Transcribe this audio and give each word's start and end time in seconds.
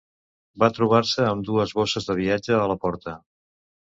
Va 0.61 0.69
trobar-se 0.77 1.27
amb 1.33 1.45
dues 1.49 1.75
bosses 1.79 2.09
de 2.09 2.17
viatge 2.21 2.57
a 2.61 2.65
la 2.73 2.81
porta. 2.87 3.17